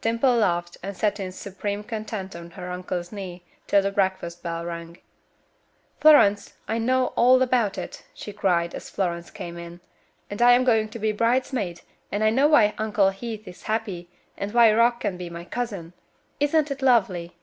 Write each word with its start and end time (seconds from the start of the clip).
Dimple 0.00 0.34
laughed, 0.34 0.76
and 0.82 0.96
sat 0.96 1.20
in 1.20 1.30
supreme 1.30 1.84
content 1.84 2.34
on 2.34 2.50
her 2.50 2.68
uncle's 2.68 3.12
knee 3.12 3.44
till 3.68 3.80
the 3.80 3.92
breakfast 3.92 4.42
bell 4.42 4.64
rang. 4.64 4.98
"Florence, 6.00 6.54
I 6.66 6.78
know 6.78 7.12
all 7.14 7.40
about 7.42 7.78
it," 7.78 8.04
she 8.12 8.32
cried, 8.32 8.74
as 8.74 8.90
Florence 8.90 9.30
came 9.30 9.56
in, 9.56 9.80
"and 10.28 10.42
I 10.42 10.50
am 10.54 10.64
going 10.64 10.88
to 10.88 10.98
be 10.98 11.12
bridesmaid, 11.12 11.82
and 12.10 12.24
I 12.24 12.30
know 12.30 12.48
why 12.48 12.74
Uncle 12.76 13.10
Heath 13.10 13.46
is 13.46 13.62
happy, 13.70 14.08
and 14.36 14.52
why 14.52 14.72
Rock 14.72 14.98
can 14.98 15.16
be 15.16 15.30
my 15.30 15.44
cousin. 15.44 15.92
Isn't 16.40 16.72
it 16.72 16.82
lovely?" 16.82 17.36